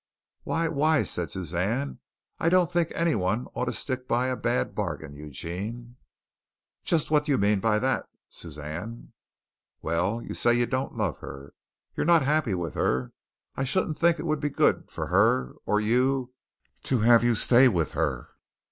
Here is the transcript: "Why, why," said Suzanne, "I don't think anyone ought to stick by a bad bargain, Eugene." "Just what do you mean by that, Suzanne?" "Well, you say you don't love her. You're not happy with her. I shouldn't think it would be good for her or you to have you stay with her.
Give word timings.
"Why, 0.41 0.67
why," 0.67 1.03
said 1.03 1.29
Suzanne, 1.29 1.99
"I 2.39 2.49
don't 2.49 2.71
think 2.71 2.91
anyone 2.95 3.45
ought 3.53 3.65
to 3.65 3.73
stick 3.73 4.07
by 4.07 4.29
a 4.29 4.35
bad 4.35 4.73
bargain, 4.73 5.13
Eugene." 5.13 5.95
"Just 6.83 7.11
what 7.11 7.25
do 7.25 7.31
you 7.31 7.37
mean 7.37 7.59
by 7.59 7.77
that, 7.77 8.07
Suzanne?" 8.27 9.13
"Well, 9.83 10.19
you 10.23 10.33
say 10.33 10.55
you 10.55 10.65
don't 10.65 10.97
love 10.97 11.19
her. 11.19 11.53
You're 11.95 12.07
not 12.07 12.23
happy 12.23 12.55
with 12.55 12.73
her. 12.73 13.13
I 13.55 13.63
shouldn't 13.63 13.95
think 13.95 14.17
it 14.17 14.25
would 14.25 14.39
be 14.39 14.49
good 14.49 14.89
for 14.89 15.05
her 15.05 15.53
or 15.67 15.79
you 15.79 16.33
to 16.85 17.01
have 17.01 17.23
you 17.23 17.35
stay 17.35 17.67
with 17.67 17.91
her. 17.91 18.29